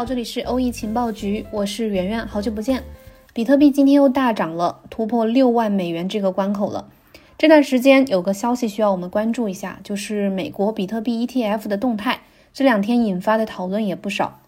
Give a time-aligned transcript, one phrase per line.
[0.00, 2.82] 好，这里是欧易情报局，我是圆圆，好久不见。
[3.34, 6.88] 比特币今天又大涨了，突破六万美元这个关口了。
[7.36, 12.20] 这段时间有个消息需要我们关注一下，就是美国比特币 ETF 的动态，
[12.54, 14.40] 这两天引发的讨论也不少。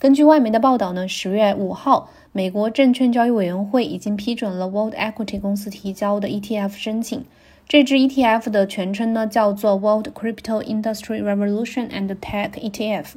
[0.00, 7.24] 根据外媒的报道呢，十月五号，美国证券交易委员会已经批准了 World Equity 公司提交的 ETF 申请。
[7.68, 13.12] 这支 ETF 的全称呢叫做 World Crypto Industry Revolution and Tech ETF。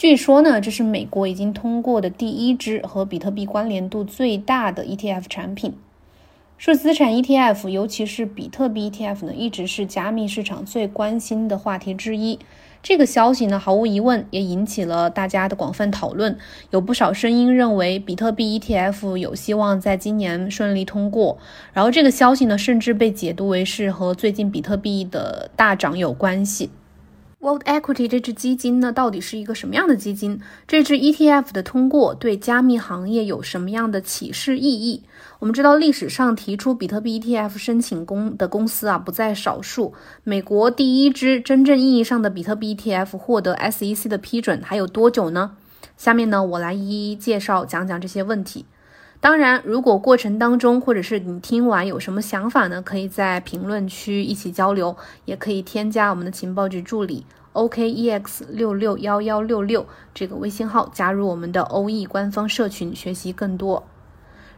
[0.00, 5.74] 据说呢，这是美国已经通过的第一支和比特币关联度最大的 ETF 产品。
[6.56, 12.38] 数字资产 ETF，尤其是比特币 ETF 呢，一直是加密市场最关心的话题之一。
[12.82, 16.38] 这个消息呢，毫无疑问也引起了大家的广泛讨论。
[16.70, 21.36] 有不少声音认为，比特币 ETF 有希望在今年顺利通过。
[21.74, 26.70] 然后，这个消息呢，甚至被解读为是和最近比特币的大涨有关系。
[27.40, 30.38] World Equity 这支基金呢，到底是一个什么样的基金？
[30.68, 35.02] 这支 ETF 的通过对加密行业有什么样的启示意义？
[35.38, 39.94] 我们知道，历史上提出比特币 ETF 申请公的公司啊，不在少数。
[40.22, 45.52] 美国第一支真正意义上的比特币 ETF 获得 SEC 的批准还有多久呢？
[45.96, 48.66] 下面呢，我来一一介绍，讲讲这些问题。
[49.22, 54.96] 当然，如果过程当中或者是你听完有什么想法呢，可以在评论区一起交流，
[55.26, 63.86] 也可以添加我们的情报局助理 OKEX 六六幺幺六六这个微信号，加入我们的 O E 官方社群，学习更多。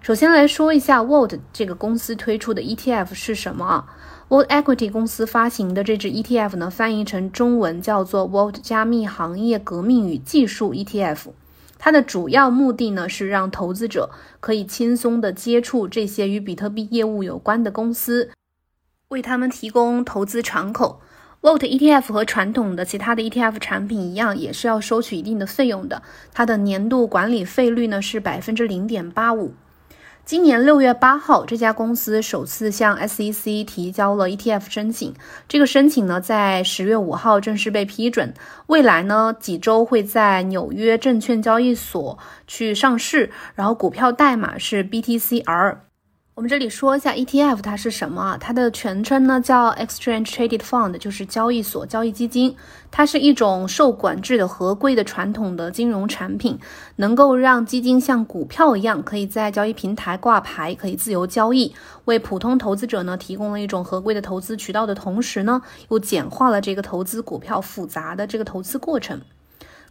[0.01, 3.87] 首先来说一下 World 这个公司推出的 ETF 是什么啊
[4.29, 11.31] ？World Equity 公司发行的这支 ETF 呢，翻译成中文叫做 World 加密行业革命与技术 ETF。
[11.85, 18.31] 它的主要目的呢，是让投资者可以轻松的接触这些与比特币业务有关的公司，
[19.09, 21.01] 为他们提供投资敞口。
[21.41, 26.01] Volt ETF 和传统的其他的 ETF 产品一样，也是要收取一定的费用的。
[26.33, 29.55] 它的年度管理费率呢是百分之零点八五。
[30.25, 35.13] 今年六月八号，这家公司首次向 SEC 提交了 ETF 申请。
[35.49, 38.33] 这个申请呢，在十月五号正式被批准。
[38.69, 42.17] 未来呢，几周会在纽约证券交易所
[42.47, 45.79] 去上市，然后股票代码是 BTCR。
[46.43, 48.37] 我们这里说一下 ETF 它是什么啊？
[48.37, 52.57] 它的全称呢叫 Exchange Traded Fund，就是交易所交易基金。
[52.91, 56.59] 它是一种受管制的合规的传统的金融产品，
[56.97, 61.73] 能够让基金像股票一样可以在交易平台挂牌，可以自由交易，
[62.07, 69.21] 为普通投资者呢提供了一种合规的投资渠道的同时呢，又简化了这个投资股票复杂的这个投资过程。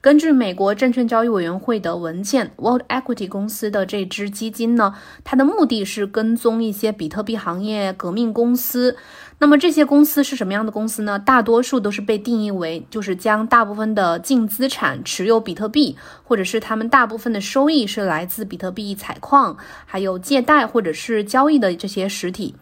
[0.02, 8.98] 根据美国证券交易委员会的文件，World Equity 公司的这支基金呢，它的目的是跟踪一些比特币行业革命公司。
[9.38, 11.20] 那么这些公司是什么样的公司呢？
[11.20, 22.56] 大多数都是被定义为就是将大部分的净资产持有比特币，或者是他们大部分的收益是来自比特币采矿、还有借贷或者是交易的这些实体。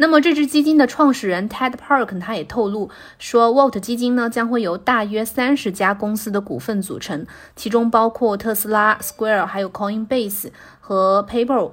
[0.00, 2.88] 那么这支基金的创始人 Ted Park 他也透露
[3.18, 10.48] 说，Walt 基金呢将会由大约三十家公司的股份组成，其中包括特斯拉、Square、还有 Coinbase
[10.80, 11.72] 和 PayPal。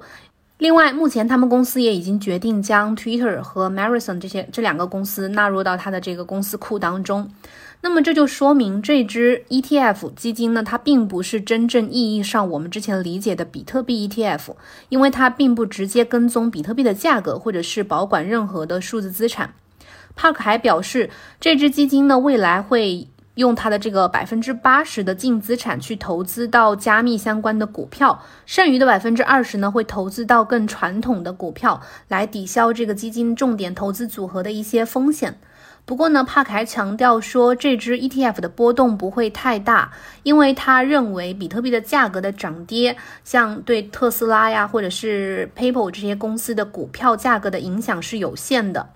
[0.58, 7.30] 另外，目前他们公司也已经决定将 Twitter 和 Marathon 这些这两个公司纳入到他的这个公司库当中。
[7.80, 14.56] 那么这就说明这只 ETF 基金呢，它并不是真正意义上我们之前理解的比特币 ETF，
[14.88, 19.54] 因为它并不直接跟踪比特币的价格，或者是保管任何的数字资产。
[20.16, 21.08] Park 还表示，
[21.40, 23.06] 这支基金呢，未来会
[23.36, 35.38] 用它的这个百分之八十的净资产去投资到加密相关的股票，剩余的百分之二十呢，会投资到更传统的股票，来抵消这个基金重点投资组合的一些风险。
[35.88, 39.90] 不过呢，帕克还强调说，这支 ETF 的波动不会太大，
[40.22, 42.94] 因为他认为比特币的价格的涨跌，
[43.24, 48.90] 像对特斯拉呀，或者是 PayPal 这些公司的股票价格的影响是有限的。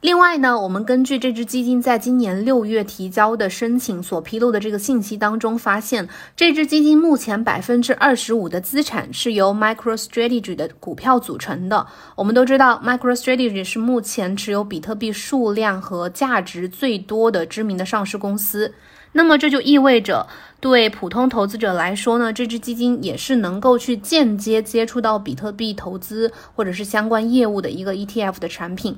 [0.00, 11.84] 另外呢，我们根据这支基金在今年六月提交的申请所披露的这个信息当中发现，这支基金目前百分之二十五的资产是由 MicroStrategy 的股票组成的。
[12.14, 18.72] 我们都知道，MicroStrategy 是目前持有比特币数量和价值最多的知名的上市公司。
[19.12, 20.28] 那么这就意味着，
[20.60, 28.96] 对普通投资者来说呢，这支基金也是能够去间接接触到比特币投资或者是相关业务的一个 ETF 的产品。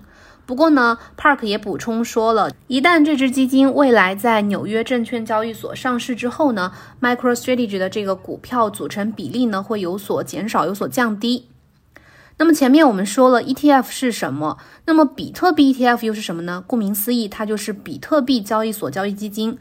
[0.50, 11.46] 不过呢，Park 也补充说了，一旦这支基金未来在纽约证券交易所上市之后呢，MicroStrategy 的这个股票组成比例呢会有所减少，有所降低。
[12.38, 16.64] 那么前面我们说了 ETF 是什么，那么比特币 ETF 又是什么呢？
[16.66, 19.56] 顾名思义，它就是比特币交易所交易基金。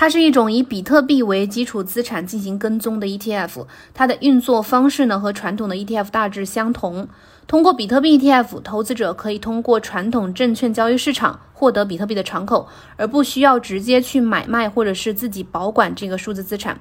[0.00, 7.06] 它是一种以比特币为基础资产进行跟踪的 ETF，它的运作方式呢和传统的 ETF 大致相同。
[7.46, 12.66] 通过比特币 ETF，投资者可以通过传统证券交易市场获得比特币的敞口，
[12.96, 16.80] 而不需要直接去买卖或者是自己保管这个数字资产。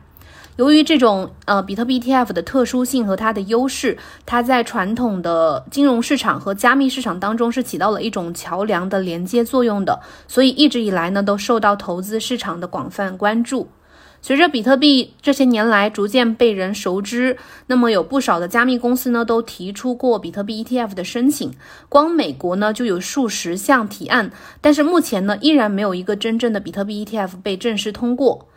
[0.60, 13.70] 由于这种呃比特币 ETF 的特殊性和它的优势，它在传统的金融市场和加密市场当中是起到了一种桥梁的连接作用的，所以一直以来呢都受到投资市场的广泛关注。
[14.22, 21.54] 随着比特币这些年来逐渐被人熟知，那么有不少的加密公司呢都提出过比特币 ETF 的申请，
[21.88, 24.30] 光美国呢就有数十项提案，
[24.60, 28.48] 但是目前呢依然没有一个真正的比特币 ETF 被正式通过。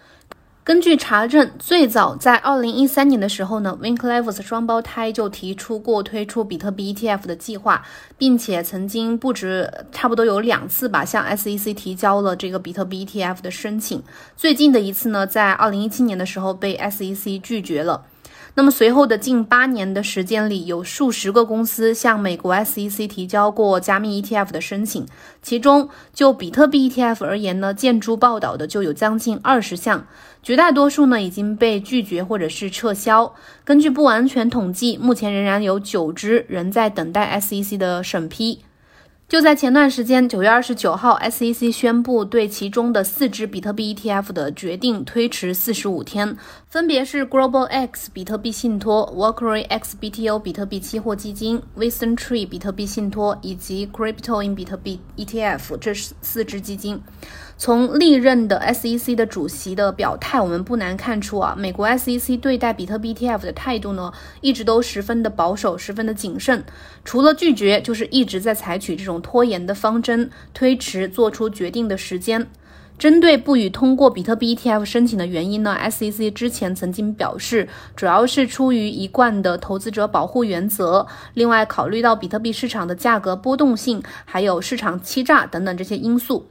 [0.65, 7.85] 根据查证，最早在二零一三年的时候呢，Winklevoss 双胞胎就提出过推出比特币 ETF 的计划，
[8.17, 14.01] 并且曾经不止差不多有两次吧，向 SEC 提交了这个比特币 ETF 的申请。
[14.37, 18.05] 最近的一次呢，在二零一七年的时候被 SEC 拒绝了。
[18.55, 25.07] 那么随后的近八年的时间里，有数十个公司向美国 SEC 提交过加密 ETF 的申请，
[25.41, 30.07] 其中就比特币 ETF 而言呢，见诸报道的就有将近二十项，
[30.43, 33.35] 绝大多数呢已经被拒绝或者是撤销。
[33.65, 38.61] 根据不完全统计，目前仍然有九只仍在等待 SEC 的审批。
[39.33, 46.37] 就在前段时间，九月二十九号，SEC 宣布对其中的四只比特币 ETF 的决定推迟四十五天，
[46.69, 57.01] 分别是 Global X 比特币信托、Valkyrie XBTO 比特币期货基金、Wisdom Tree 比特币信托以及 Crypto in 比特币 ETF 这四只基金。
[57.57, 66.65] 从历任的 SEC 的主席的表态，我们不难看出啊，美国 SEC 对待比特币 ETF 的态度呢，一直都十分的保守，十分的谨慎。
[67.05, 72.47] 除了拒绝，就是一直在采取这种拖延的方针，推迟做出决定的时间。
[72.99, 77.67] 针对不予通过比特币 ETF 申请的原因呢，SEC 之前曾经表示，
[77.97, 86.47] 主要是出于一贯的投资者保护原则，另外考虑到比特币市场的价格波动性，还有市场欺诈等等这些因素。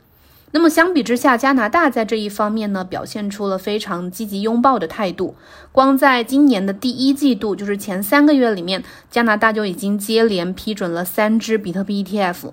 [0.54, 5.36] 那么相比之下，加拿大在这一方面呢，表现出了非常积极拥抱的态度。
[5.72, 12.52] 光在今年的第一季度，就是前三个月里面，加拿大就已经接连批准了三只比特币 ETF，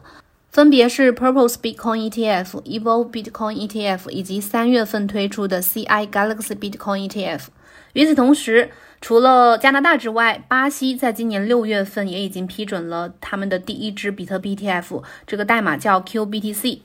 [0.53, 7.47] 分别是 Purpose Bitcoin ETF、Evo Bitcoin ETF 以及三月份推出的 CI Galaxy Bitcoin ETF。
[7.94, 8.71] 与此同时，
[9.01, 16.83] 除了加拿大之外，巴西在今年六月份也已经批准了他们的第一支比特币 ETF，这个代码叫 QBTC。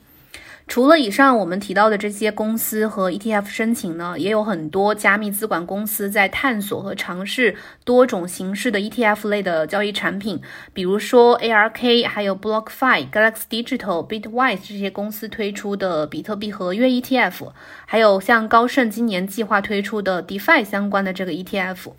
[0.66, 10.40] 除了以上我们提到的这些公司和 ETF 申请呢，也有很多加密资管公司在探索和尝试多种形式的 ETF 类的交易产品，
[10.72, 17.52] 比如说 ARK，还有 BlockFi、Galaxy Digital、Bitwise 这些公司推出的比特币合约 ETF，
[17.84, 21.92] 还有像高盛今年计划推出的 DeFi 相关的这个 ETF。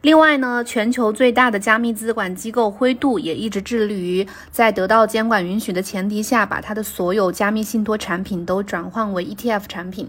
[0.00, 10.08] 另外呢，全球最大的加密资管机构灰度也一直致力于在得到监管允许的前提下，把它的所有加密信托产品都转换为 ETF 产品。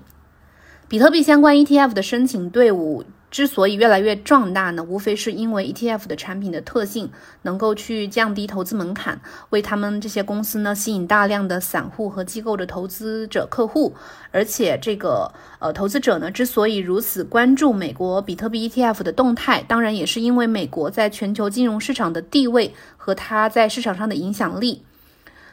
[0.87, 3.03] 比特币相关 ETF 的申请队伍。
[3.31, 7.11] 之所以越来越壮大呢，无非是因为 ETF 的产品的特性
[7.43, 9.21] 能够去降低投资门槛，
[9.51, 13.93] 为他们这些公司呢吸引大量的散户和机构的投资者客户。
[14.31, 24.83] 而且这个呃投资者呢之所以如此关注美国比特币 ETF 的动态，当然也是因为美国在全球金融市场的地位和它在市场上的影响力。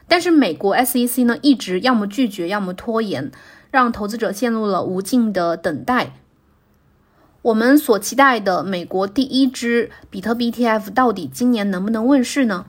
[0.09, 3.31] 但是美国 SEC 呢一直要么拒绝，要么拖延，
[3.71, 6.13] 让投资者陷入了无尽的等待。
[7.47, 12.67] 我们所期待的美国第一支比特币 ETF 到底今年能不能问世呢？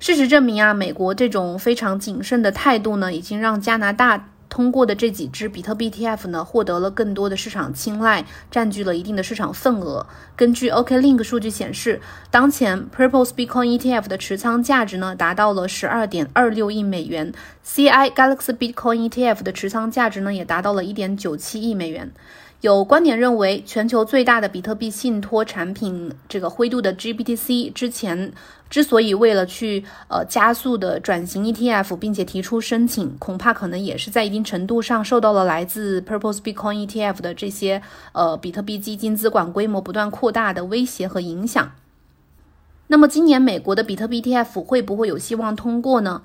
[0.00, 10.06] 事实证明啊，美国这种非常谨慎的态度呢，已经让加拿大通过的这几只比特币 ETF 呢，获得了更多的市场青睐，占据了一定的市场份额。
[10.34, 12.00] 根据 OKLink 数据显示，
[12.30, 17.30] 当前 Purpose Bitcoin ETF 的持仓价值呢，达到了十二点二六亿美元
[17.62, 22.10] ；CI Galaxy Bitcoin ETF 的持仓价值呢，也达到了一点九七亿美元。
[22.64, 28.32] 有观点认为，全球最大的比特币信托产品这个灰度的 GBTC 之前
[28.70, 41.70] 之所以为了去呃加速的转型 ETF，并且提出申请，恐怕可能也是在一定程度上受到了来自 Purpose Bitcoin ETF 的这些呃比特币基金资管规模不断扩大的威胁和影响。
[42.86, 46.22] 那么今年美国的比特币 ETF 会不会有希望通过呢？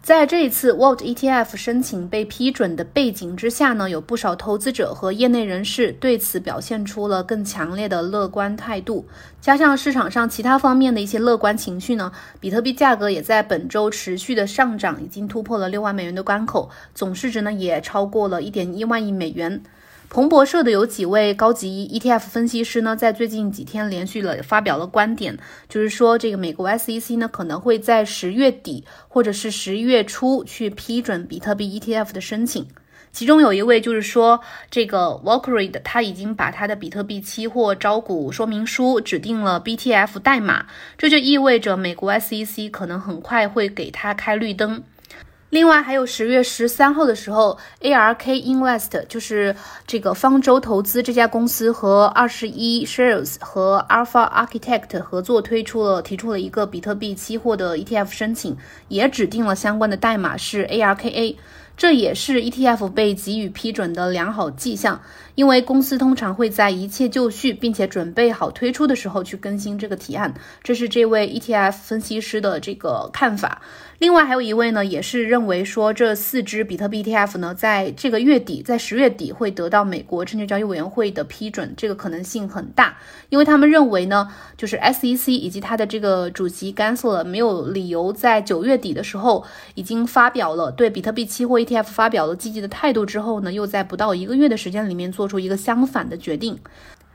[0.00, 9.06] 在这一次 Vault ETF 申请被批准的背景之下呢，有不少投资者和业内人士对此表现出了更强烈的乐观态度。
[9.40, 19.62] 加上市场上其他方面的一些乐观情绪呢，比特币价格也在本周持续的上涨，已经突破了六万美元的关口，总市值呢也超过了一点一万亿美元。
[20.10, 25.38] 彭博社的有几位高级 ETF 分析师呢，在最近几天连续了发表了观点，
[25.68, 32.66] 就是说这个美国 SEC 呢可能会在十月底或者是十一月初去批准比特币 ETF 的申请。
[33.12, 44.82] 其中有一位就是说，这个 Walkerid 他已经把他的比特币期货招股说明书指定了 BTF 代码，这就意味着美国 SEC 可能很快会给他开绿灯。
[45.50, 58.54] 另外还有十月十三号的时候，ARK Invest 就是这个方舟投资这家公司和二十一 Shares 和 Alpha Architect 合作推出了提出了一个比特币期货的 ETF 申请，
[58.88, 61.36] 也指定了相关的代码是 ARKA。
[61.78, 65.00] 这也是 ETF 被给予批准的良好迹象，
[65.38, 70.34] 因为公司通常会在一切就绪并且准备好推出的时候去更新这个提案。
[70.64, 73.62] 这是这位 ETF 分析师的这个看法。
[74.00, 82.96] 另外还有一位呢，也是认为说这四只比特币 ETF 呢，在这个月底，在十月底会得到美国证券交易委员会的批准，这个可能性很大，
[83.28, 91.58] 因为他们认为呢，就是 SEC 以及它的这个主席 g a n s l e r 没有理由在九月底的时候已经发表了对比特币期货。
[91.60, 96.58] ETF 发表了积极的态度之后呢，又在不到一个月的时间里面做出一个相反的决定。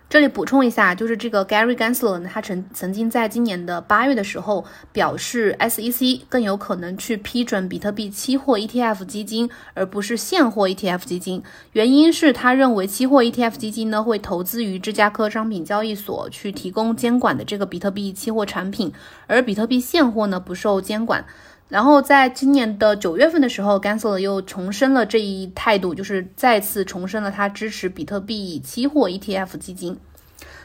[0.10, 11.42] 这里补充一下，就是这个 Gary Gensler 呢，他曾曾经在今年的八月的时候表示，SEC 更有可能去批准比特币期货 ETF 基金，而不是现货 ETF 基金。
[11.72, 18.94] 原因是他认为期货 ETF 基金呢会投资于芝加哥商品交易所去提供监管的这个比特币期货产品，
[19.26, 21.26] 而比特币现货呢不受监管。
[21.74, 29.98] 然后在今年的九月份的时候 g a n s l e r 又重申了这一态度，就是再次重申了他支持比特币期货 ETF 基金。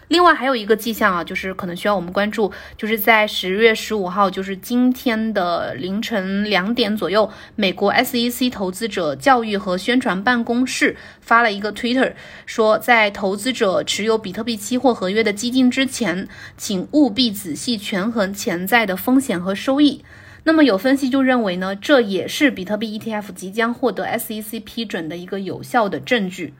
[0.08, 12.12] 另外还有一个迹象啊，就是可能需要我们关注，就是在十月十五号，就是今天的凌晨两点左右，美国 SEC 投资者教育和宣传办公室发了一个 Twitter，
[12.44, 20.04] 说在投资者持有比特币期货合约的基金之前，请务必仔细权衡潜在的风险和收益。
[20.48, 26.54] 那么有分析就认为呢，这也是比特币 ETF 即将获得 SEC 批准的一个有效的证据。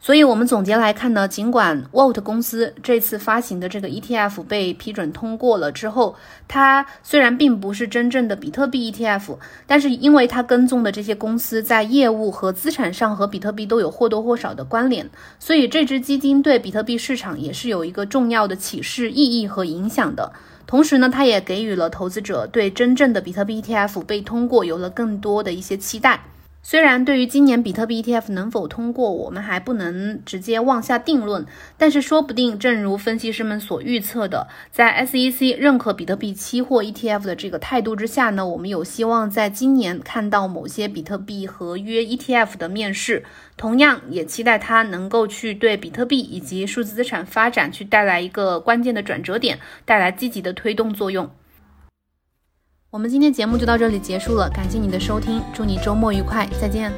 [0.00, 6.16] 所以，我们总结来看呢，尽管 Vault 公司这次发行的这个 ETF 被批准通过了之后，
[6.48, 9.36] 它虽然并不是真正的比特币 ETF，
[9.66, 20.32] 但是因为它跟踪的这些公司在业务和资产上和比特币都有或多或少的关联，所以这支基金对比特币市场也是有一个重要的启示意义和影响的。
[20.66, 26.24] 同时呢，它也给予了投资者对真正的比特币 ETF 被通过有了更多的一些期待。
[26.64, 31.44] 虽然对于今年比特币 ETF 能否通过，我们还不能直接妄下定论，
[31.76, 43.24] 但是说不定，正如分析师们所预测的，在 SEC 认可比特币期货 ETF 的这个态度之下呢，我们有希望在今年看到某些比特币合约 ETF 的面世。
[43.56, 51.28] 同样，也期待它能够去对比特币以及数字资产发展去带来一个关键的转折点，带来积极的推动作用。
[52.92, 56.92] 我们今天节目就到这里结束了，感谢你的收听，祝你周末愉快，再见。